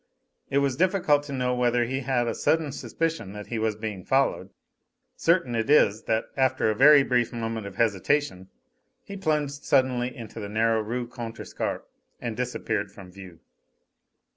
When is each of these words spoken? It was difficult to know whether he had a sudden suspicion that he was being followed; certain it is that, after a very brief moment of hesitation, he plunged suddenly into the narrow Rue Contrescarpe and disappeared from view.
It 0.49 0.57
was 0.57 0.75
difficult 0.77 1.21
to 1.25 1.31
know 1.31 1.53
whether 1.53 1.85
he 1.85 1.99
had 1.99 2.27
a 2.27 2.33
sudden 2.33 2.71
suspicion 2.71 3.33
that 3.33 3.45
he 3.45 3.59
was 3.59 3.75
being 3.75 4.03
followed; 4.03 4.49
certain 5.15 5.53
it 5.53 5.69
is 5.69 6.05
that, 6.05 6.25
after 6.35 6.71
a 6.71 6.75
very 6.75 7.03
brief 7.03 7.31
moment 7.31 7.67
of 7.67 7.75
hesitation, 7.75 8.49
he 9.03 9.15
plunged 9.15 9.63
suddenly 9.63 10.17
into 10.17 10.39
the 10.39 10.49
narrow 10.49 10.79
Rue 10.81 11.07
Contrescarpe 11.07 11.85
and 12.19 12.35
disappeared 12.35 12.91
from 12.91 13.11
view. 13.11 13.41